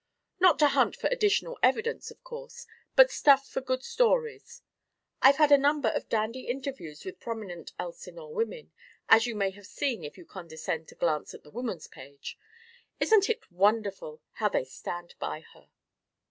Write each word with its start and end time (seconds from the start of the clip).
"Not 0.39 0.57
to 0.57 0.69
hunt 0.69 0.95
for 0.95 1.05
additional 1.11 1.59
evidence, 1.61 2.09
of 2.09 2.23
course, 2.23 2.65
but 2.95 3.11
stuff 3.11 3.47
for 3.47 3.61
good 3.61 3.83
stories. 3.83 4.63
I've 5.21 5.35
had 5.37 5.51
a 5.51 5.59
number 5.59 5.89
of 5.89 6.09
dandy 6.09 6.47
interviews 6.47 7.05
with 7.05 7.19
prominent 7.19 7.73
Elsinore 7.77 8.33
women, 8.33 8.71
as 9.09 9.27
you 9.27 9.35
may 9.35 9.51
have 9.51 9.67
seen 9.67 10.03
if 10.03 10.17
you 10.17 10.25
condescend 10.25 10.87
to 10.87 10.95
glance 10.95 11.35
at 11.35 11.43
the 11.43 11.51
Woman's 11.51 11.85
Page. 11.85 12.39
Isn't 12.99 13.29
it 13.29 13.51
wonderful 13.51 14.23
how 14.31 14.49
they 14.49 14.63
stand 14.65 15.13
by 15.19 15.41
her?" 15.53 15.69